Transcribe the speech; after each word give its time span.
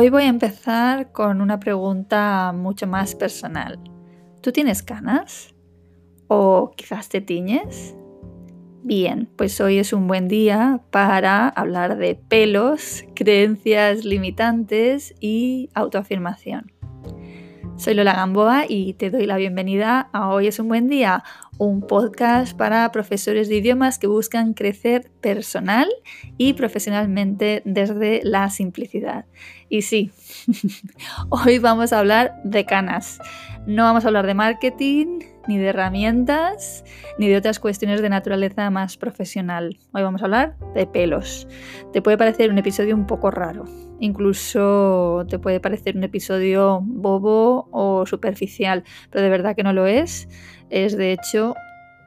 Hoy 0.00 0.10
voy 0.10 0.22
a 0.22 0.28
empezar 0.28 1.10
con 1.10 1.40
una 1.40 1.58
pregunta 1.58 2.52
mucho 2.54 2.86
más 2.86 3.16
personal. 3.16 3.80
¿Tú 4.40 4.52
tienes 4.52 4.84
canas? 4.84 5.56
¿O 6.28 6.70
quizás 6.76 7.08
te 7.08 7.20
tiñes? 7.20 7.96
Bien, 8.84 9.28
pues 9.34 9.60
hoy 9.60 9.78
es 9.78 9.92
un 9.92 10.06
buen 10.06 10.28
día 10.28 10.82
para 10.92 11.48
hablar 11.48 11.98
de 11.98 12.14
pelos, 12.14 13.04
creencias 13.16 14.04
limitantes 14.04 15.16
y 15.18 15.68
autoafirmación. 15.74 16.77
Soy 17.78 17.94
Lola 17.94 18.12
Gamboa 18.12 18.64
y 18.68 18.94
te 18.94 19.08
doy 19.08 19.24
la 19.24 19.36
bienvenida 19.36 20.10
a 20.12 20.30
Hoy 20.30 20.48
es 20.48 20.58
un 20.58 20.66
buen 20.66 20.88
día, 20.88 21.22
un 21.58 21.80
podcast 21.80 22.56
para 22.56 22.90
profesores 22.90 23.48
de 23.48 23.54
idiomas 23.54 24.00
que 24.00 24.08
buscan 24.08 24.52
crecer 24.52 25.12
personal 25.20 25.88
y 26.38 26.54
profesionalmente 26.54 27.62
desde 27.64 28.20
la 28.24 28.50
simplicidad. 28.50 29.26
Y 29.68 29.82
sí, 29.82 30.10
hoy 31.30 31.60
vamos 31.60 31.92
a 31.92 32.00
hablar 32.00 32.34
de 32.42 32.64
canas. 32.64 33.20
No 33.64 33.84
vamos 33.84 34.04
a 34.04 34.08
hablar 34.08 34.26
de 34.26 34.34
marketing, 34.34 35.20
ni 35.48 35.58
de 35.58 35.68
herramientas, 35.68 36.84
ni 37.18 37.28
de 37.28 37.36
otras 37.36 37.58
cuestiones 37.58 38.02
de 38.02 38.10
naturaleza 38.10 38.70
más 38.70 38.96
profesional. 38.98 39.78
Hoy 39.92 40.02
vamos 40.02 40.20
a 40.20 40.26
hablar 40.26 40.56
de 40.74 40.86
pelos. 40.86 41.48
Te 41.92 42.02
puede 42.02 42.18
parecer 42.18 42.50
un 42.50 42.58
episodio 42.58 42.94
un 42.94 43.06
poco 43.06 43.30
raro, 43.30 43.64
incluso 43.98 45.24
te 45.28 45.38
puede 45.38 45.58
parecer 45.58 45.96
un 45.96 46.04
episodio 46.04 46.80
bobo 46.84 47.68
o 47.72 48.04
superficial, 48.06 48.84
pero 49.10 49.24
de 49.24 49.30
verdad 49.30 49.56
que 49.56 49.64
no 49.64 49.72
lo 49.72 49.86
es. 49.86 50.28
Es 50.70 50.96
de 50.96 51.12
hecho 51.12 51.54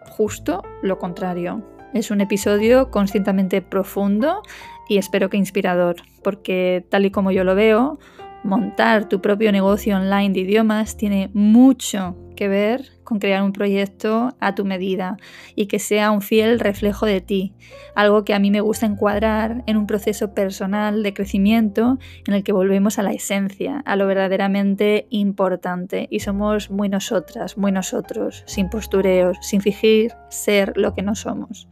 justo 0.05 0.61
lo 0.83 0.99
contrario. 0.99 1.65
Es 1.93 2.11
un 2.11 2.21
episodio 2.21 2.89
conscientemente 2.91 3.61
profundo 3.61 4.43
y 4.87 4.97
espero 4.97 5.29
que 5.29 5.37
inspirador, 5.37 5.95
porque 6.23 6.85
tal 6.89 7.05
y 7.05 7.11
como 7.11 7.31
yo 7.31 7.43
lo 7.43 7.55
veo, 7.55 7.97
montar 8.43 9.07
tu 9.07 9.21
propio 9.21 9.51
negocio 9.51 9.95
online 9.95 10.33
de 10.33 10.41
idiomas 10.41 10.97
tiene 10.97 11.29
mucho 11.33 12.15
que 12.35 12.47
ver 12.47 12.89
con 13.03 13.19
crear 13.19 13.43
un 13.43 13.53
proyecto 13.53 14.35
a 14.39 14.55
tu 14.55 14.65
medida 14.65 15.17
y 15.55 15.67
que 15.67 15.77
sea 15.77 16.09
un 16.11 16.21
fiel 16.21 16.59
reflejo 16.59 17.05
de 17.05 17.21
ti, 17.21 17.53
algo 17.93 18.23
que 18.23 18.33
a 18.33 18.39
mí 18.39 18.49
me 18.49 18.61
gusta 18.61 18.87
encuadrar 18.87 19.63
en 19.67 19.77
un 19.77 19.85
proceso 19.85 20.33
personal 20.33 21.03
de 21.03 21.13
crecimiento 21.13 21.99
en 22.25 22.33
el 22.33 22.43
que 22.43 22.51
volvemos 22.51 22.97
a 22.97 23.03
la 23.03 23.11
esencia, 23.11 23.83
a 23.85 23.95
lo 23.95 24.07
verdaderamente 24.07 25.05
importante 25.11 26.07
y 26.09 26.21
somos 26.21 26.71
muy 26.71 26.89
nosotras, 26.89 27.57
muy 27.57 27.71
nosotros, 27.71 28.43
sin 28.47 28.69
postureos, 28.69 29.37
sin 29.41 29.61
fingir 29.61 30.13
ser 30.29 30.73
lo 30.77 30.95
que 30.95 31.03
no 31.03 31.13
somos. 31.13 31.67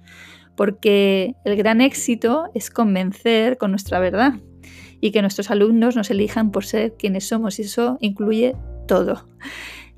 Porque 0.56 1.36
el 1.46 1.56
gran 1.56 1.82
éxito 1.82 2.52
es 2.54 2.70
convencer 2.70 3.58
con 3.58 3.72
nuestra 3.72 3.98
verdad 3.98 4.34
y 5.02 5.12
que 5.12 5.22
nuestros 5.22 5.52
alumnos 5.52 5.96
nos 5.96 6.10
elijan 6.10 6.52
por 6.52 6.66
ser 6.66 6.96
quienes 6.98 7.28
somos 7.28 7.60
y 7.60 7.64
eso 7.64 7.98
incluye 8.02 8.56
todo. 8.88 9.26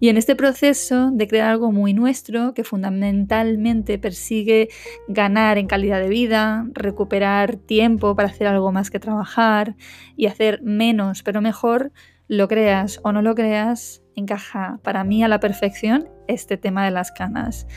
Y 0.01 0.09
en 0.09 0.17
este 0.17 0.35
proceso 0.35 1.11
de 1.11 1.27
crear 1.27 1.51
algo 1.51 1.71
muy 1.71 1.93
nuestro, 1.93 2.55
que 2.55 2.63
fundamentalmente 2.63 3.99
persigue 3.99 4.69
ganar 5.07 5.59
en 5.59 5.67
calidad 5.67 6.01
de 6.01 6.09
vida, 6.09 6.67
recuperar 6.73 7.55
tiempo 7.55 8.15
para 8.15 8.29
hacer 8.29 8.47
algo 8.47 8.71
más 8.71 8.89
que 8.89 8.99
trabajar 8.99 9.75
y 10.17 10.25
hacer 10.25 10.63
menos 10.63 11.21
pero 11.21 11.39
mejor, 11.39 11.91
lo 12.27 12.47
creas 12.47 12.99
o 13.03 13.11
no 13.11 13.21
lo 13.21 13.35
creas, 13.35 14.01
encaja 14.15 14.79
para 14.83 15.03
mí 15.03 15.23
a 15.23 15.27
la 15.27 15.39
perfección 15.39 16.09
este 16.27 16.57
tema 16.57 16.83
de 16.83 16.91
las 16.91 17.11
canas. 17.11 17.67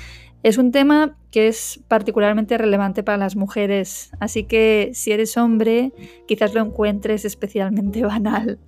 Es 0.43 0.57
un 0.57 0.73
tema 0.73 1.19
que 1.35 1.49
es 1.49 1.81
particularmente 1.89 2.57
relevante 2.57 3.03
para 3.03 3.19
las 3.19 3.35
mujeres, 3.35 4.13
así 4.21 4.45
que 4.45 4.91
si 4.95 5.11
eres 5.11 5.37
hombre 5.37 5.93
quizás 6.29 6.55
lo 6.55 6.61
encuentres 6.61 7.25
especialmente 7.25 8.03
banal. 8.07 8.61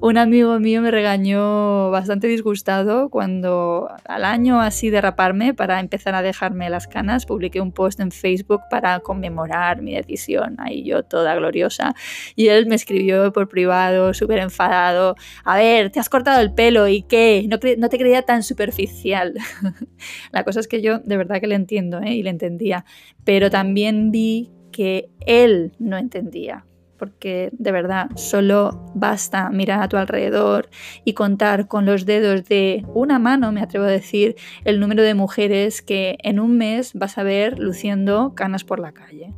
Un 0.00 0.18
amigo 0.18 0.58
mío 0.58 0.82
me 0.82 0.90
regañó 0.90 1.92
bastante 1.92 2.26
disgustado 2.26 3.08
cuando 3.08 3.88
al 4.04 4.24
año 4.24 4.60
así 4.60 4.90
de 4.90 5.00
raparme 5.00 5.54
para 5.54 5.78
empezar 5.78 6.16
a 6.16 6.22
dejarme 6.22 6.68
las 6.70 6.88
canas, 6.88 7.24
publiqué 7.24 7.60
un 7.60 7.70
post 7.70 8.00
en 8.00 8.10
Facebook 8.10 8.62
para 8.68 8.98
conmemorar 8.98 9.80
mi 9.80 9.94
decisión, 9.94 10.56
ahí 10.58 10.82
yo 10.82 11.04
toda 11.04 11.36
gloriosa, 11.36 11.94
y 12.34 12.48
él 12.48 12.66
me 12.66 12.74
escribió 12.74 13.32
por 13.32 13.48
privado, 13.48 14.12
súper 14.12 14.40
enfadado, 14.40 15.14
a 15.44 15.56
ver, 15.56 15.90
te 15.90 16.00
has 16.00 16.08
cortado 16.08 16.40
el 16.40 16.52
pelo 16.52 16.88
y 16.88 17.02
qué, 17.02 17.46
no, 17.48 17.58
no 17.78 17.88
te 17.88 17.96
creía 17.96 18.22
tan 18.22 18.42
superficial. 18.42 19.34
La 20.32 20.42
cosa 20.42 20.58
es 20.58 20.66
que 20.66 20.82
yo 20.82 20.98
de 20.98 21.16
verdad 21.16 21.40
que 21.40 21.46
le 21.46 21.54
entiendo, 21.54 22.00
¿eh? 22.00 22.07
Y 22.14 22.22
le 22.22 22.30
entendía, 22.30 22.84
pero 23.24 23.50
también 23.50 24.10
vi 24.10 24.50
que 24.72 25.10
él 25.26 25.72
no 25.78 25.96
entendía 25.96 26.64
porque 26.98 27.50
de 27.52 27.72
verdad 27.72 28.10
solo 28.16 28.84
basta 28.94 29.50
mirar 29.50 29.80
a 29.82 29.88
tu 29.88 29.96
alrededor 29.96 30.68
y 31.04 31.14
contar 31.14 31.68
con 31.68 31.86
los 31.86 32.04
dedos 32.04 32.44
de 32.46 32.84
una 32.92 33.18
mano, 33.18 33.52
me 33.52 33.62
atrevo 33.62 33.86
a 33.86 33.88
decir, 33.88 34.36
el 34.64 34.80
número 34.80 35.02
de 35.02 35.14
mujeres 35.14 35.80
que 35.80 36.18
en 36.22 36.40
un 36.40 36.58
mes 36.58 36.92
vas 36.94 37.16
a 37.16 37.22
ver 37.22 37.58
luciendo 37.58 38.34
canas 38.34 38.64
por 38.64 38.80
la 38.80 38.92
calle. 38.92 39.32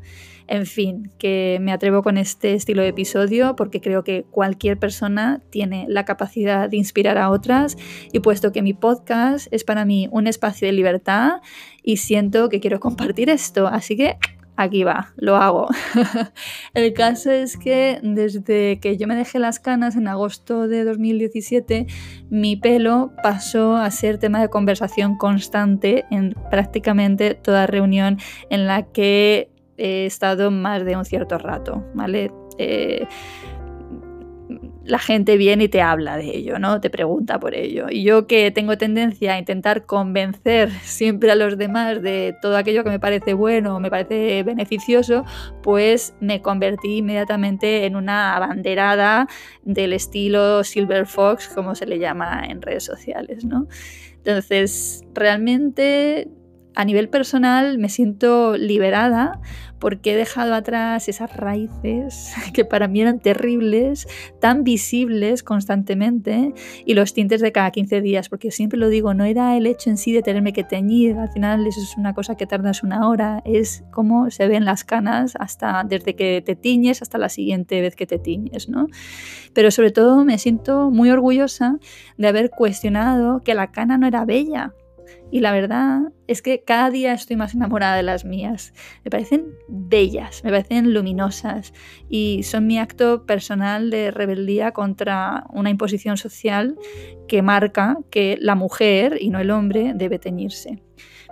En 0.51 0.67
fin, 0.67 1.13
que 1.17 1.59
me 1.61 1.71
atrevo 1.71 2.03
con 2.03 2.19
este 2.19 2.55
estilo 2.55 2.83
de 2.83 2.89
episodio 2.89 3.55
porque 3.55 3.81
creo 3.81 4.03
que 4.03 4.25
cualquier 4.33 4.81
persona 4.81 5.41
tiene 5.49 5.87
la 5.89 6.05
capacidad 6.05 6.69
de 6.69 6.77
inspirar 6.77 7.19
a 7.19 7.31
otras 7.31 7.77
y 8.13 8.19
puesto 8.19 8.51
que 8.51 8.61
mi 8.61 8.75
podcast 8.75 9.47
es 9.53 9.63
para 9.63 9.85
mí 9.85 10.09
un 10.11 10.27
espacio 10.27 10.67
de 10.67 10.73
libertad 10.73 11.35
y 11.85 11.99
siento 11.99 12.49
que 12.49 12.59
quiero 12.59 12.81
compartir 12.81 13.31
esto, 13.31 13.69
así 13.69 13.97
que 13.97 14.17
aquí 14.57 14.83
va, 14.83 15.13
lo 15.15 15.37
hago. 15.37 15.69
el 16.75 16.95
caso 16.95 17.31
es 17.31 17.57
que 17.57 18.01
desde 18.03 18.81
que 18.81 18.97
yo 18.97 19.07
me 19.07 19.15
dejé 19.15 19.39
las 19.39 19.61
canas 19.61 19.95
en 19.95 20.09
agosto 20.09 20.67
de 20.67 20.83
2017, 20.83 21.87
mi 22.29 22.57
pelo 22.57 23.13
pasó 23.23 23.77
a 23.77 23.89
ser 23.93 24.19
tema 24.19 24.41
de 24.41 24.49
conversación 24.49 25.17
constante 25.17 26.07
en 26.11 26.35
prácticamente 26.51 27.37
toda 27.37 27.69
reunión 27.69 28.19
en 28.51 28.67
la 28.67 28.83
que 28.83 29.49
he 29.81 30.07
estado 30.07 30.51
más 30.51 30.85
de 30.85 30.97
un 30.97 31.05
cierto 31.05 31.39
rato, 31.39 31.85
¿vale? 31.95 32.31
Eh, 32.59 33.07
la 34.85 34.99
gente 34.99 35.37
viene 35.37 35.65
y 35.65 35.69
te 35.69 35.81
habla 35.81 36.17
de 36.17 36.37
ello, 36.37 36.59
¿no? 36.59 36.81
Te 36.81 36.91
pregunta 36.91 37.39
por 37.39 37.55
ello. 37.55 37.87
Y 37.91 38.03
yo 38.03 38.27
que 38.27 38.51
tengo 38.51 38.77
tendencia 38.77 39.35
a 39.35 39.39
intentar 39.39 39.87
convencer 39.87 40.71
siempre 40.83 41.31
a 41.31 41.35
los 41.35 41.57
demás 41.57 42.03
de 42.03 42.35
todo 42.43 42.57
aquello 42.57 42.85
que 42.85 42.91
me 42.91 43.01
parece 43.01 43.35
bueno, 43.35 43.79
me 43.81 43.91
parece 43.91 44.43
beneficioso, 44.43 45.25
pues 45.63 46.15
me 46.21 46.43
convertí 46.43 46.99
inmediatamente 46.99 47.87
en 47.87 47.97
una 47.97 48.37
abanderada 48.37 49.29
del 49.63 49.93
estilo 49.93 50.65
Silver 50.65 51.07
Fox, 51.07 51.49
como 51.49 51.75
se 51.75 51.87
le 51.87 51.99
llama 51.99 52.45
en 52.49 52.61
redes 52.61 52.85
sociales, 52.85 53.45
¿no? 53.45 53.69
Entonces, 54.17 55.05
realmente 55.15 56.29
a 56.75 56.85
nivel 56.85 57.09
personal 57.09 57.79
me 57.79 57.89
siento 57.89 58.57
liberada 58.57 59.41
porque 59.81 60.13
he 60.13 60.17
dejado 60.17 60.55
atrás 60.55 61.09
esas 61.09 61.35
raíces 61.37 62.33
que 62.55 62.65
para 62.65 62.87
mí 62.87 63.01
eran 63.01 63.19
terribles, 63.19 64.07
tan 64.39 64.63
visibles 64.63 65.43
constantemente, 65.43 66.53
y 66.85 66.95
los 66.95 67.15
tintes 67.15 67.41
de 67.41 67.51
cada 67.51 67.71
15 67.71 68.01
días, 68.03 68.29
porque 68.29 68.51
siempre 68.51 68.79
lo 68.79 68.89
digo, 68.89 69.15
no 69.15 69.25
era 69.25 69.57
el 69.57 69.67
hecho 69.67 69.91
en 69.91 69.97
sí 69.97 70.13
de 70.13 70.23
tenerme 70.23 70.53
que 70.53 70.65
teñir, 70.65 71.17
al 71.17 71.31
final 71.31 71.67
eso 71.67 71.81
es 71.81 71.97
una 71.97 72.15
cosa 72.15 72.37
que 72.37 72.47
tardas 72.47 72.83
una 72.83 73.09
hora, 73.09 73.43
es 73.45 73.83
cómo 73.91 74.31
se 74.31 74.47
ven 74.47 74.65
las 74.65 74.85
canas 74.85 75.35
hasta 75.41 75.83
desde 75.85 76.15
que 76.15 76.43
te 76.45 76.55
tiñes 76.55 77.03
hasta 77.03 77.19
la 77.19 77.31
siguiente 77.31 77.81
vez 77.81 77.97
que 77.97 78.07
te 78.07 78.19
tiñes, 78.19 78.69
¿no? 78.69 78.87
Pero 79.55 79.71
sobre 79.71 79.91
todo 79.91 80.25
me 80.25 80.39
siento 80.39 80.91
muy 80.91 81.11
orgullosa 81.11 81.79
de 82.19 82.29
haber 82.29 82.51
cuestionado 82.51 83.41
que 83.41 83.55
la 83.55 83.73
cana 83.73 83.97
no 83.97 84.07
era 84.07 84.25
bella, 84.27 84.75
y 85.31 85.41
la 85.41 85.53
verdad 85.53 86.01
es 86.27 86.43
que 86.43 86.63
cada 86.65 86.91
día 86.91 87.13
estoy 87.13 87.37
más 87.37 87.55
enamorada 87.55 87.97
de 87.97 88.03
las 88.03 88.25
mías. 88.25 88.73
Me 89.05 89.11
parecen 89.11 89.47
bellas, 89.69 90.43
me 90.45 90.51
parecen 90.51 90.93
luminosas 90.93 91.73
y 92.09 92.43
son 92.43 92.67
mi 92.67 92.79
acto 92.79 93.27
personal 93.27 93.91
de 93.91 94.11
rebeldía 94.11 94.73
contra 94.73 95.45
una 95.51 95.71
imposición 95.71 96.17
social 96.17 96.77
que 97.29 97.43
marca 97.43 97.99
que 98.11 98.39
la 98.41 98.55
mujer 98.55 99.19
y 99.21 99.31
no 99.31 99.39
el 99.41 99.51
hombre 99.51 99.93
debe 99.95 100.19
teñirse. 100.19 100.83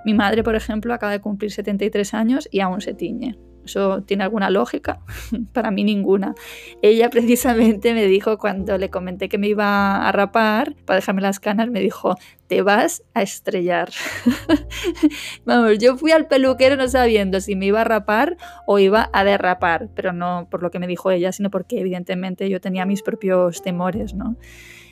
Mi 0.04 0.14
madre, 0.14 0.42
por 0.42 0.54
ejemplo, 0.54 0.94
acaba 0.94 1.12
de 1.12 1.20
cumplir 1.20 1.50
73 1.50 2.14
años 2.14 2.48
y 2.50 2.60
aún 2.60 2.80
se 2.80 2.94
tiñe. 2.94 3.36
¿Eso 3.68 4.02
tiene 4.02 4.24
alguna 4.24 4.48
lógica? 4.48 5.00
Para 5.52 5.70
mí 5.70 5.84
ninguna. 5.84 6.34
Ella 6.80 7.10
precisamente 7.10 7.92
me 7.92 8.06
dijo 8.06 8.38
cuando 8.38 8.78
le 8.78 8.88
comenté 8.88 9.28
que 9.28 9.36
me 9.36 9.48
iba 9.48 10.08
a 10.08 10.10
rapar 10.12 10.74
para 10.86 10.96
dejarme 11.00 11.20
las 11.20 11.38
canas, 11.38 11.68
me 11.68 11.80
dijo, 11.80 12.16
te 12.46 12.62
vas 12.62 13.02
a 13.12 13.22
estrellar. 13.22 13.90
Vamos, 15.44 15.78
yo 15.78 15.96
fui 15.96 16.12
al 16.12 16.26
peluquero 16.26 16.76
no 16.76 16.88
sabiendo 16.88 17.40
si 17.40 17.56
me 17.56 17.66
iba 17.66 17.82
a 17.82 17.84
rapar 17.84 18.38
o 18.66 18.78
iba 18.78 19.10
a 19.12 19.22
derrapar, 19.24 19.90
pero 19.94 20.12
no 20.12 20.48
por 20.50 20.62
lo 20.62 20.70
que 20.70 20.78
me 20.78 20.86
dijo 20.86 21.10
ella, 21.10 21.30
sino 21.30 21.50
porque 21.50 21.78
evidentemente 21.78 22.48
yo 22.48 22.60
tenía 22.60 22.86
mis 22.86 23.02
propios 23.02 23.62
temores, 23.62 24.14
¿no? 24.14 24.36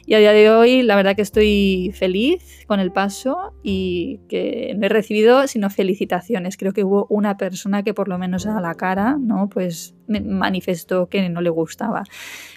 Y 0.09 0.15
a 0.15 0.21
día 0.21 0.33
de 0.33 0.51
hoy 0.51 0.85
la 0.85 0.95
verdad 0.95 1.17
que 1.17 1.23
estoy 1.23 1.93
feliz 1.93 2.65
con 2.69 2.79
el 2.79 2.93
paso 2.93 3.53
y 3.65 4.21
que 4.29 4.73
no 4.79 4.87
he 4.87 4.89
recibido 4.89 5.49
sino 5.49 5.69
felicitaciones. 5.69 6.57
Creo 6.57 6.73
que 6.73 6.85
hubo 6.85 7.09
una 7.11 7.37
persona 7.37 7.83
que 7.83 7.93
por 7.93 8.07
lo 8.07 8.17
menos 8.17 8.47
a 8.47 8.61
la 8.61 8.77
cara, 8.77 9.17
¿no? 9.19 9.49
Pues 9.49 9.97
me 10.07 10.21
manifestó 10.21 11.09
que 11.09 11.29
no 11.29 11.41
le 11.41 11.51
gustaba. 11.51 12.05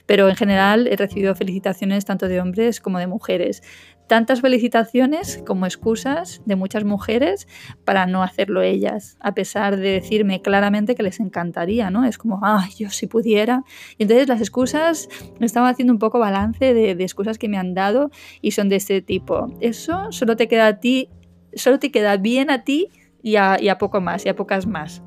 Pero 0.06 0.30
en 0.30 0.36
general 0.36 0.86
he 0.86 0.96
recibido 0.96 1.34
felicitaciones 1.34 2.06
tanto 2.06 2.28
de 2.28 2.40
hombres 2.40 2.80
como 2.80 3.00
de 3.00 3.08
mujeres 3.08 3.64
tantas 4.10 4.42
felicitaciones 4.42 5.42
como 5.46 5.68
excusas 5.68 6.42
de 6.46 6.56
muchas 6.56 6.84
mujeres 6.84 7.48
para 7.86 8.08
no 8.08 8.24
hacerlo 8.24 8.64
ellas, 8.64 9.18
a 9.20 9.36
pesar 9.36 9.78
de 9.78 9.92
decirme 9.92 10.42
claramente 10.42 10.96
que 10.96 11.04
les 11.04 11.20
encantaría, 11.20 11.92
¿no? 11.92 12.04
Es 12.04 12.18
como, 12.18 12.40
ay, 12.42 12.72
yo 12.76 12.90
si 12.90 13.06
pudiera. 13.06 13.64
Y 14.00 14.04
entonces 14.04 14.28
las 14.28 14.42
excusas, 14.42 15.10
estaba 15.40 15.70
haciendo 15.70 15.94
un 15.94 16.00
poco 16.00 16.18
balance 16.18 16.74
de, 16.74 16.96
de 16.96 17.04
excusas 17.04 17.38
que 17.38 17.48
me 17.48 17.60
han 17.60 17.76
dado 17.76 18.10
y 18.42 18.52
son 18.52 18.68
de 18.68 18.78
este 18.78 19.04
tipo. 19.04 19.56
Eso 19.62 20.12
solo 20.12 20.36
te 20.36 20.48
queda 20.48 20.66
a 20.66 20.80
ti, 20.80 21.10
solo 21.54 21.78
te 21.78 21.92
queda 21.92 22.18
bien 22.18 22.50
a 22.50 22.64
ti 22.64 22.90
y 23.22 23.36
a, 23.36 23.62
y 23.62 23.70
a 23.70 23.78
poco 23.78 24.02
más, 24.02 24.26
y 24.26 24.30
a 24.30 24.36
pocas 24.36 24.66
más. 24.66 25.04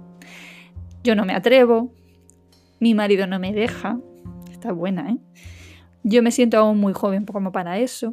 Yo 1.02 1.16
no 1.16 1.24
me 1.24 1.34
atrevo, 1.34 1.92
mi 2.78 2.94
marido 2.94 3.26
no 3.26 3.40
me 3.40 3.52
deja, 3.52 3.98
está 4.48 4.70
buena, 4.70 5.10
¿eh? 5.10 5.18
Yo 6.04 6.22
me 6.22 6.30
siento 6.30 6.58
aún 6.58 6.78
muy 6.78 6.92
joven 6.92 7.24
como 7.24 7.52
para 7.52 7.78
eso. 7.78 8.12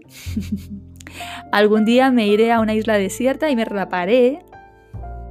Algún 1.52 1.86
día 1.86 2.12
me 2.12 2.28
iré 2.28 2.52
a 2.52 2.60
una 2.60 2.76
isla 2.76 2.98
desierta 2.98 3.50
y 3.50 3.56
me 3.56 3.66
raparé. 3.66 4.40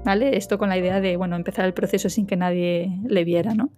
¿Vale? 0.05 0.37
Esto 0.37 0.59
con 0.59 0.69
la 0.69 0.79
idea 0.79 1.01
de, 1.01 1.17
bueno, 1.17 1.37
empezar 1.37 1.67
el 1.67 1.75
proceso 1.75 2.09
sin 2.09 2.27
que 2.27 2.37
nadie 2.37 2.99
le 3.07 3.25
viera, 3.25 3.55
¿no? 3.55 3.71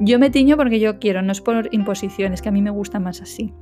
Yo 0.00 0.18
me 0.18 0.30
tiño 0.30 0.56
porque 0.56 0.80
yo 0.80 0.98
quiero, 0.98 1.22
no 1.22 1.32
es 1.32 1.40
por 1.40 1.68
imposición, 1.72 2.32
es 2.32 2.40
que 2.40 2.48
a 2.48 2.52
mí 2.52 2.62
me 2.62 2.70
gusta 2.70 2.98
más 2.98 3.20
así. 3.20 3.52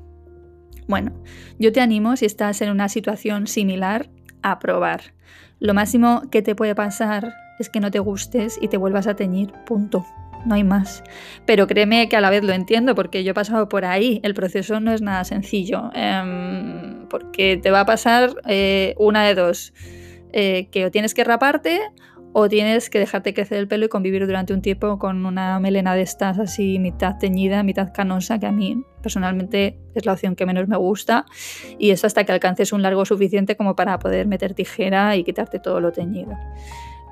Bueno, 0.87 1.13
yo 1.59 1.73
te 1.73 1.81
animo, 1.81 2.17
si 2.17 2.27
estás 2.27 2.61
en 2.61 2.71
una 2.71 2.89
situación 2.89 3.47
similar, 3.47 4.11
a 4.43 4.59
probar. 4.59 5.15
Lo 5.59 5.75
máximo 5.75 6.23
que 6.31 6.43
te 6.43 6.55
puede 6.55 6.75
pasar 6.75 7.35
es 7.59 7.69
que 7.69 7.81
no 7.81 7.91
te 7.91 7.99
gustes 7.99 8.59
y 8.61 8.69
te 8.69 8.77
vuelvas 8.77 9.09
a 9.09 9.17
teñir, 9.17 9.53
punto 9.67 10.05
no 10.49 10.55
hay 10.55 10.65
más. 10.65 11.05
Pero 11.45 11.67
créeme 11.67 12.09
que 12.09 12.17
a 12.17 12.21
la 12.21 12.31
vez 12.31 12.43
lo 12.43 12.53
entiendo 12.53 12.95
porque 12.95 13.23
yo 13.23 13.31
he 13.31 13.35
pasado 13.35 13.69
por 13.69 13.85
ahí. 13.85 14.21
El 14.23 14.35
proceso 14.35 14.81
no 14.81 14.93
es 14.93 15.03
nada 15.03 15.25
sencillo. 15.25 15.91
Em, 15.95 17.07
porque 17.09 17.57
te 17.57 17.71
va 17.71 17.81
a 17.81 17.87
pasar 17.87 18.35
eh, 18.47 18.95
una 18.99 19.25
de 19.25 19.35
dos. 19.35 19.73
Eh, 20.33 20.69
que 20.71 20.85
o 20.85 20.91
tienes 20.91 21.15
que 21.15 21.25
raparte 21.25 21.81
o 22.33 22.49
tienes 22.49 22.91
que 22.91 22.99
dejarte 22.99 23.33
crecer 23.33 23.59
el 23.59 23.69
pelo 23.69 23.87
y 23.87 23.89
convivir 23.89 24.27
durante 24.27 24.53
un 24.53 24.61
tiempo 24.61 24.99
con 24.99 25.25
una 25.25 25.59
melena 25.61 25.95
de 25.95 26.03
estas 26.03 26.39
así 26.39 26.79
mitad 26.79 27.17
teñida, 27.19 27.63
mitad 27.63 27.93
canosa, 27.93 28.39
que 28.39 28.47
a 28.47 28.53
mí 28.53 28.85
personalmente 29.03 29.79
es 29.95 30.05
la 30.05 30.13
opción 30.13 30.37
que 30.37 30.45
menos 30.45 30.69
me 30.69 30.77
gusta. 30.77 31.25
Y 31.79 31.91
eso 31.91 32.07
hasta 32.07 32.25
que 32.25 32.33
alcances 32.33 32.73
un 32.73 32.83
largo 32.83 33.05
suficiente 33.05 33.57
como 33.57 33.75
para 33.75 33.99
poder 33.99 34.27
meter 34.27 34.55
tijera 34.55 35.17
y 35.17 35.25
quitarte 35.25 35.59
todo 35.59 35.81
lo 35.81 35.93
teñido. 35.93 36.37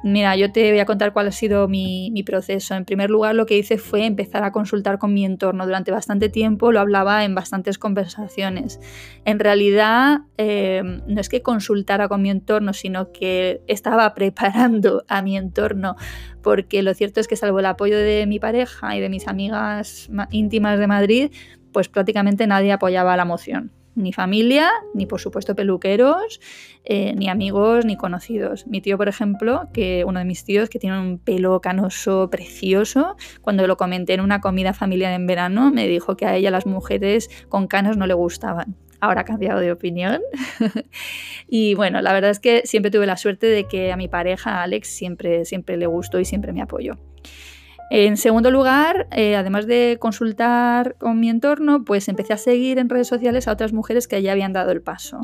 Mira, 0.03 0.37
yo 0.37 0.53
te 0.53 0.71
voy 0.71 0.79
a 0.79 0.85
contar 0.85 1.13
cuál 1.13 1.29
ha 1.29 1.33
sido 1.33 1.69
mi, 1.69 2.23
proceso. 2.25 2.75
En 2.75 2.85
primer 2.85 3.11
lugar, 3.11 3.35
lo 3.35 3.47
que 3.47 3.57
hice 3.57 3.79
fue 3.79 4.05
empezar 4.05 4.45
a 4.45 4.53
consultar 4.53 4.99
con 4.99 5.13
mi 5.13 5.25
entorno. 5.25 5.65
Durante 5.65 5.91
bastante 5.91 6.29
tiempo 6.29 6.71
lo 6.71 6.81
hablaba 6.81 7.25
en 7.25 7.35
bastantes 7.35 7.79
conversaciones. 7.79 8.79
En 9.25 9.39
realidad, 9.39 10.21
eh, 10.39 10.83
no 11.07 11.21
es 11.21 11.29
que 11.29 11.43
consultara 11.43 12.09
con 12.09 12.23
mi 12.23 12.31
entorno, 12.31 12.73
sino 12.73 13.13
que 13.13 13.63
estaba 13.67 14.15
preparando 14.15 15.05
a 15.09 15.23
mi 15.23 15.37
entorno, 15.37 15.97
porque 16.43 16.83
lo 16.83 16.95
cierto 16.95 17.21
es 17.21 17.29
que 17.29 17.37
salvo 17.37 17.61
el 17.61 17.67
apoyo 17.67 17.99
de 17.99 18.27
mi 18.27 18.39
pareja 18.39 18.97
y 18.97 19.01
de 19.01 19.09
mis 19.09 19.27
amigas 19.27 20.09
íntimas 20.31 20.79
de 20.79 20.87
Madrid, 20.87 21.31
pues 21.73 21.89
prácticamente 21.89 22.47
nadie 22.47 22.73
apoyaba 22.73 23.17
la 23.17 23.25
moción 23.25 23.73
ni 23.97 24.13
familia, 24.13 24.71
ni 24.95 25.07
por 25.07 25.21
supuesto 25.21 25.57
peluqueros, 25.57 26.41
eh, 26.85 27.15
ni 27.17 27.29
amigos, 27.29 27.85
ni 27.85 27.97
conocidos. 27.97 28.67
Mi 28.67 28.81
tío, 28.81 28.97
por 28.97 29.09
ejemplo, 29.09 29.69
que 29.73 30.05
uno 30.07 30.19
de 30.21 30.25
mis 30.25 30.45
tíos 30.45 30.69
que 30.69 30.79
tiene 30.79 31.01
un 31.01 31.19
pelo 31.19 31.61
canoso 31.61 32.29
precioso, 32.31 33.17
cuando 33.41 33.67
lo 33.67 33.77
comenté 33.77 34.15
en 34.15 34.21
una 34.21 34.41
comida 34.41 34.73
familiar 34.75 35.13
en 35.13 35.27
verano, 35.27 35.71
me 35.73 35.89
dijo 35.89 36.17
que 36.17 36.27
a 36.27 36.37
ella 36.37 36.51
las 36.51 36.67
mujeres 36.67 37.29
con 37.49 37.67
canos 37.67 37.97
no 37.97 38.07
le 38.07 38.15
gustaban. 38.15 38.77
Ahora 39.01 39.23
ha 39.23 39.25
cambiado 39.25 39.61
de 39.61 39.73
opinión. 39.73 40.21
y 41.49 41.75
bueno, 41.75 42.01
la 42.01 42.13
verdad 42.13 42.31
es 42.31 42.41
que 42.41 42.63
siempre 42.65 42.91
tuve 42.91 43.07
la 43.07 43.17
suerte 43.17 43.47
de 43.47 43.65
que 43.65 43.93
a 43.93 43.97
mi 43.97 44.09
pareja, 44.09 44.63
Alex, 44.63 44.89
siempre, 44.89 45.45
siempre 45.45 45.77
le 45.77 45.87
gustó 45.87 46.21
y 46.21 46.25
siempre 46.25 46.53
me 46.53 46.63
apoyó. 46.63 46.97
En 47.89 48.17
segundo 48.17 48.51
lugar, 48.51 49.07
eh, 49.13 49.37
además 49.37 49.67
de 49.67 49.99
consultar 50.01 50.97
con 50.99 51.21
mi 51.21 51.31
entorno, 51.31 51.85
pues 51.85 52.09
empecé 52.09 52.33
a 52.33 52.37
seguir 52.37 52.79
en 52.79 52.89
redes 52.89 53.07
sociales 53.07 53.47
a 53.47 53.53
otras 53.53 53.73
mujeres 53.73 54.09
que 54.09 54.21
ya 54.23 54.33
habían 54.33 54.53
dado 54.53 54.73
el 54.73 54.83
paso. 54.83 55.21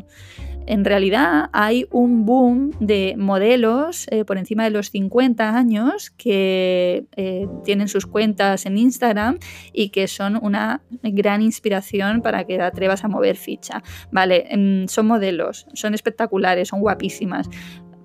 En 0.67 0.85
realidad 0.85 1.51
hay 1.53 1.87
un 1.91 2.25
boom 2.25 2.71
de 2.79 3.15
modelos 3.19 4.07
eh, 4.11 4.25
por 4.25 4.39
encima 4.39 4.63
de 4.63 4.71
los 4.71 4.91
50 4.91 5.57
años 5.57 6.11
que 6.11 7.07
eh, 7.17 7.49
tienen 7.65 7.89
sus 7.89 8.07
cuentas 8.07 8.65
en 8.65 8.79
Instagram 8.79 9.39
y 9.73 9.89
que 9.89 10.07
son 10.07 10.39
una 10.41 10.83
gran 11.03 11.43
inspiración 11.43 12.23
para 12.23 12.45
que 12.45 12.59
te 12.59 12.63
atrevas 12.63 13.05
a 13.05 13.09
mover 13.09 13.37
ficha. 13.37 13.83
Vale, 14.13 14.47
mm, 14.57 14.87
son 14.87 15.09
modelos, 15.09 15.67
son 15.75 15.95
espectaculares, 15.95 16.69
son 16.69 16.81
guapísimas, 16.81 17.49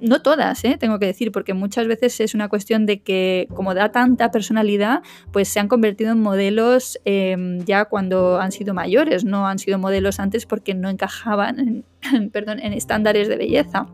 no 0.01 0.21
todas, 0.21 0.63
¿eh? 0.63 0.77
tengo 0.79 0.99
que 0.99 1.05
decir, 1.05 1.31
porque 1.31 1.53
muchas 1.53 1.87
veces 1.87 2.19
es 2.19 2.33
una 2.35 2.49
cuestión 2.49 2.85
de 2.85 3.01
que 3.01 3.47
como 3.55 3.73
da 3.73 3.91
tanta 3.91 4.31
personalidad, 4.31 5.01
pues 5.31 5.47
se 5.47 5.59
han 5.59 5.67
convertido 5.67 6.11
en 6.11 6.21
modelos 6.21 6.99
em, 7.05 7.59
ya 7.65 7.85
cuando 7.85 8.39
han 8.39 8.51
sido 8.51 8.73
mayores, 8.73 9.25
no 9.25 9.47
han 9.47 9.59
sido 9.59 9.79
modelos 9.79 10.19
antes 10.19 10.45
porque 10.45 10.73
no 10.73 10.89
encajaban 10.89 11.85
perdón, 12.31 12.59
en 12.59 12.73
estándares 12.73 13.27
de 13.27 13.37
belleza. 13.37 13.87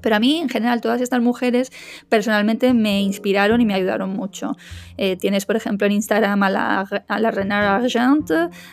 Pero 0.00 0.16
a 0.16 0.20
mí, 0.20 0.38
en 0.38 0.48
general, 0.48 0.80
todas 0.80 1.00
estas 1.00 1.20
mujeres 1.20 1.70
personalmente 2.08 2.72
me 2.74 3.00
inspiraron 3.00 3.60
y 3.60 3.66
me 3.66 3.74
ayudaron 3.74 4.10
mucho. 4.10 4.56
Eh, 4.96 5.16
tienes, 5.16 5.46
por 5.46 5.56
ejemplo, 5.56 5.86
en 5.86 5.92
Instagram 5.92 6.42
a 6.42 6.50
la, 6.50 6.80
a 7.08 7.76
Argent, 7.76 8.30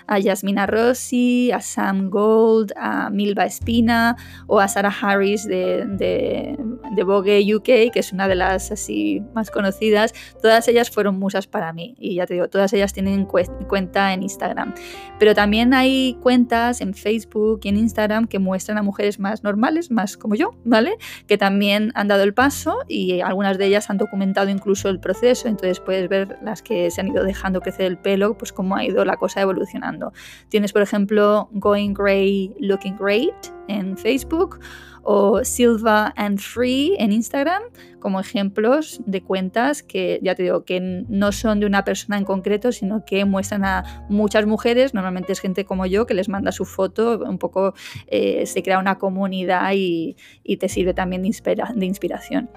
a 0.07 0.19
Yasmina 0.19 0.65
Rossi, 0.65 1.51
a 1.51 1.61
Sam 1.61 2.09
Gold, 2.09 2.73
a 2.75 3.09
Milva 3.09 3.45
Espina 3.45 4.15
o 4.47 4.59
a 4.59 4.67
Sarah 4.67 4.93
Harris 5.01 5.45
de, 5.45 5.85
de, 5.85 7.03
Vogue 7.03 7.55
UK, 7.55 7.91
que 7.91 7.99
es 7.99 8.11
una 8.11 8.27
de 8.27 8.35
las 8.35 8.71
así 8.71 9.21
más 9.33 9.51
conocidas. 9.51 10.13
Todas 10.41 10.67
ellas 10.67 10.89
fueron 10.89 11.19
musas 11.19 11.45
para 11.45 11.71
mí 11.73 11.95
y 11.99 12.15
ya 12.15 12.25
te 12.25 12.33
digo, 12.33 12.49
todas 12.49 12.73
ellas 12.73 12.93
tienen 12.93 13.25
cuenta 13.25 14.13
en 14.13 14.23
Instagram. 14.23 14.73
Pero 15.19 15.35
también 15.35 15.73
hay 15.73 16.17
cuentas 16.21 16.81
en 16.81 16.93
Facebook 16.93 17.61
y 17.63 17.69
en 17.69 17.77
Instagram 17.77 18.27
que 18.27 18.39
muestran 18.39 18.77
a 18.77 18.81
mujeres 18.81 19.19
más 19.19 19.43
normales, 19.43 19.91
más 19.91 20.17
como 20.17 20.35
yo, 20.35 20.51
¿vale? 20.63 20.97
Que 21.27 21.37
también 21.37 21.91
han 21.95 22.07
dado 22.07 22.23
el 22.23 22.33
paso 22.33 22.79
y 22.87 23.21
algunas 23.21 23.57
de 23.57 23.65
ellas 23.67 23.89
han 23.89 23.97
documentado 23.97 24.49
incluso 24.49 24.89
el 24.89 24.99
proceso, 24.99 25.47
entonces 25.47 25.79
puedes 25.79 26.09
ver 26.09 26.37
las 26.41 26.61
que 26.61 26.91
se 26.91 27.01
han 27.01 27.07
ido 27.07 27.23
dejando 27.23 27.61
crecer 27.61 27.85
el 27.85 27.97
pelo, 27.97 28.37
pues 28.37 28.51
cómo 28.51 28.75
ha 28.75 28.83
ido 28.83 29.05
la 29.05 29.17
cosa 29.17 29.41
evolucionando. 29.41 30.13
Tienes, 30.49 30.73
por 30.73 30.81
ejemplo, 30.81 31.49
Going 31.51 31.93
Grey 31.93 32.55
Looking 32.59 32.97
Great 32.97 33.54
en 33.67 33.97
Facebook 33.97 34.59
o 35.03 35.43
Silva 35.43 36.13
and 36.17 36.39
Free 36.39 36.95
en 36.97 37.11
Instagram 37.11 37.61
como 37.99 38.19
ejemplos 38.19 39.01
de 39.05 39.21
cuentas 39.21 39.83
que 39.83 40.19
ya 40.21 40.35
te 40.35 40.43
digo 40.43 40.65
que 40.65 40.79
no 40.81 41.31
son 41.31 41.59
de 41.59 41.65
una 41.65 41.83
persona 41.83 42.17
en 42.17 42.25
concreto, 42.25 42.71
sino 42.71 43.05
que 43.05 43.23
muestran 43.25 43.65
a 43.65 44.05
muchas 44.09 44.45
mujeres, 44.45 44.93
normalmente 44.93 45.31
es 45.31 45.39
gente 45.39 45.63
como 45.63 45.85
yo 45.85 46.05
que 46.05 46.13
les 46.13 46.27
manda 46.27 46.51
su 46.51 46.65
foto, 46.65 47.19
un 47.19 47.37
poco 47.37 47.73
eh, 48.07 48.45
se 48.45 48.63
crea 48.63 48.79
una 48.79 48.97
comunidad 48.97 49.71
y, 49.75 50.15
te 50.59 50.69
sirve 50.69 50.93
también 50.93 51.21
de, 51.21 51.85
inspiración. 51.85 52.49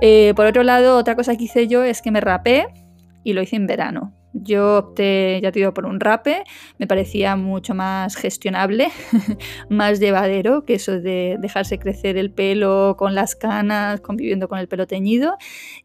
Eh, 0.00 0.32
por 0.34 0.46
otro 0.46 0.62
lado, 0.62 0.96
otra 0.96 1.14
cosa 1.14 1.36
que 1.36 1.44
hice 1.44 1.68
yo 1.68 1.82
es 1.84 2.02
que 2.02 2.10
me 2.10 2.20
rapé 2.20 2.66
y 3.22 3.32
lo 3.32 3.42
hice 3.42 3.56
en 3.56 3.66
verano. 3.66 4.14
Yo 4.34 4.78
opté, 4.78 5.40
ya 5.40 5.52
te 5.52 5.60
digo, 5.60 5.72
por 5.72 5.86
un 5.86 6.00
rape, 6.00 6.42
me 6.78 6.88
parecía 6.88 7.36
mucho 7.36 7.72
más 7.72 8.16
gestionable, 8.16 8.88
más 9.70 10.00
llevadero 10.00 10.64
que 10.64 10.74
eso 10.74 11.00
de 11.00 11.36
dejarse 11.38 11.78
crecer 11.78 12.16
el 12.16 12.32
pelo 12.32 12.96
con 12.98 13.14
las 13.14 13.36
canas, 13.36 14.00
conviviendo 14.00 14.48
con 14.48 14.58
el 14.58 14.66
pelo 14.66 14.88
teñido. 14.88 15.36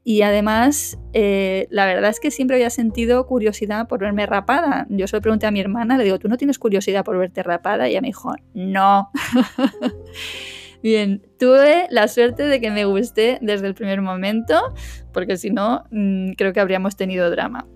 Y 0.04 0.24
además, 0.24 0.98
eh, 1.14 1.68
la 1.70 1.86
verdad 1.86 2.10
es 2.10 2.20
que 2.20 2.32
siempre 2.32 2.56
había 2.56 2.72
sentido 2.72 3.28
curiosidad 3.28 3.88
por 3.88 4.00
verme 4.00 4.26
rapada. 4.26 4.88
Yo 4.90 5.08
se 5.08 5.16
lo 5.16 5.22
pregunté 5.22 5.46
a 5.46 5.52
mi 5.52 5.60
hermana, 5.60 5.96
le 5.98 6.04
digo, 6.04 6.18
¿tú 6.18 6.28
no 6.28 6.38
tienes 6.38 6.58
curiosidad 6.58 7.06
por 7.06 7.20
verte 7.20 7.44
rapada? 7.44 7.88
Y 7.88 7.92
ella 7.92 8.02
me 8.02 8.08
dijo, 8.08 8.34
no. 8.56 9.12
Bien, 10.82 11.22
tuve 11.38 11.88
la 11.92 12.08
suerte 12.08 12.44
de 12.44 12.62
que 12.62 12.72
me 12.72 12.86
guste 12.86 13.38
desde 13.42 13.68
el 13.68 13.76
primer 13.76 14.02
momento, 14.02 14.74
porque 15.14 15.38
si 15.38 15.52
no, 15.52 15.84
mm, 15.92 16.32
creo 16.32 16.54
que 16.54 16.62
habríamos 16.62 16.96
tenido 16.96 17.30
drama. 17.30 17.68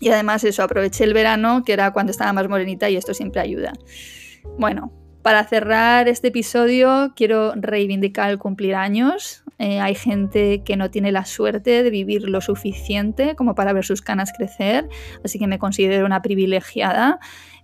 Y 0.00 0.10
además 0.10 0.44
eso, 0.44 0.62
aproveché 0.62 1.04
el 1.04 1.14
verano, 1.14 1.62
que 1.64 1.72
era 1.72 1.92
cuando 1.92 2.10
estaba 2.10 2.32
más 2.32 2.48
morenita 2.48 2.90
y 2.90 2.96
esto 2.96 3.14
siempre 3.14 3.40
ayuda. 3.40 3.72
Bueno, 4.58 4.92
para 5.26 5.42
cerrar 5.44 6.06
este 6.06 6.28
episodio 6.28 7.12
quiero 7.16 7.52
reivindicar 7.56 8.30
el 8.30 8.38
cumplir 8.38 8.76
años. 8.76 9.42
Eh, 9.58 9.80
hay 9.80 9.96
gente 9.96 10.62
que 10.62 10.76
no 10.76 10.90
tiene 10.90 11.10
la 11.10 11.24
suerte 11.24 11.82
de 11.82 11.90
vivir 11.90 12.28
lo 12.28 12.40
suficiente 12.40 13.34
como 13.34 13.56
para 13.56 13.72
ver 13.72 13.84
sus 13.84 14.02
canas 14.02 14.32
crecer, 14.32 14.88
así 15.24 15.40
que 15.40 15.48
me 15.48 15.58
considero 15.58 16.06
una 16.06 16.22
privilegiada. 16.22 17.18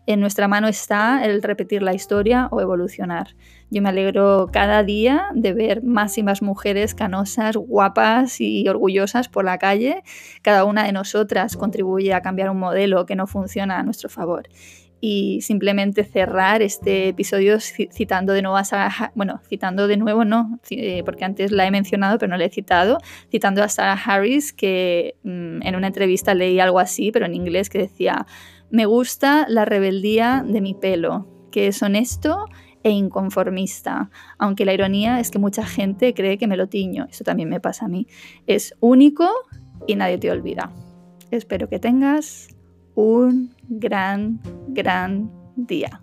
En 0.07 0.19
nuestra 0.19 0.49
mano 0.49 0.67
está 0.67 1.25
el 1.25 1.41
repetir 1.41 1.83
la 1.83 1.95
historia 1.95 2.49
o 2.51 2.61
evolucionar. 2.61 3.37
Yo 3.73 3.81
me 3.81 3.89
alegro 3.89 4.51
cada 4.53 4.83
día 4.83 5.29
de 5.35 5.55
ver 5.55 5.83
más 5.83 6.19
y 6.19 6.23
más 6.23 6.43
mujeres 6.43 6.95
canosas, 6.95 7.57
guapas 7.57 8.39
y 8.39 8.69
orgullosas 8.69 9.31
por 9.31 9.47
la 9.47 9.57
calle. 9.57 10.03
Cada 10.43 10.67
una 10.67 10.85
de 10.85 10.93
nosotras 10.93 11.57
contribuye 11.57 12.13
a 12.13 12.21
cambiar 12.21 12.51
un 12.51 12.59
modelo 12.59 13.07
que 13.07 13.17
no 13.17 13.27
funciona 13.27 13.79
a 13.79 13.83
nuestro 13.83 14.11
favor 14.11 14.47
y 15.01 15.41
simplemente 15.41 16.05
cerrar 16.05 16.61
este 16.61 17.09
episodio 17.09 17.61
citando 17.61 18.35
de 18.35 18.43
nuevo 18.43 18.59
a 18.59 18.65
Sarah, 18.65 19.11
bueno, 19.15 19.41
citando 19.49 19.89
de 19.89 19.97
nuevo 19.97 20.27
no, 20.27 20.61
eh, 20.69 21.03
porque 21.05 21.25
antes 21.25 21.51
la 21.51 21.67
he 21.67 21.71
mencionado 21.71 22.19
pero 22.19 22.29
no 22.29 22.37
la 22.37 22.45
he 22.45 22.51
citado, 22.51 22.99
citando 23.31 23.65
a 23.65 23.69
Sarah 23.69 23.99
Harris 24.05 24.53
que 24.53 25.17
mm, 25.23 25.63
en 25.63 25.77
una 25.77 25.87
entrevista 25.87 26.35
leí 26.35 26.61
algo 26.61 26.79
así, 26.79 27.11
pero 27.11 27.25
en 27.25 27.35
inglés 27.35 27.71
que 27.71 27.79
decía, 27.79 28.27
me 28.71 28.85
gusta 28.85 29.47
la 29.49 29.65
rebeldía 29.65 30.45
de 30.47 30.61
mi 30.61 30.75
pelo, 30.75 31.27
que 31.51 31.69
es 31.69 31.83
honesto 31.83 32.47
e 32.83 32.91
inconformista, 32.91 34.11
aunque 34.39 34.65
la 34.65 34.75
ironía 34.75 35.21
es 35.21 35.31
que 35.31 35.39
mucha 35.39 35.65
gente 35.65 36.15
cree 36.15 36.39
que 36.39 36.47
me 36.47 36.57
lo 36.57 36.69
tiño, 36.69 37.07
eso 37.11 37.25
también 37.25 37.49
me 37.49 37.61
pasa 37.61 37.87
a 37.87 37.89
mí. 37.89 38.07
Es 38.47 38.75
único 38.81 39.29
y 39.87 39.97
nadie 39.97 40.19
te 40.19 40.31
olvida. 40.31 40.71
Espero 41.31 41.69
que 41.69 41.79
tengas 41.79 42.49
un 42.95 43.55
gran, 43.69 44.41
gran 44.69 45.31
día. 45.57 46.02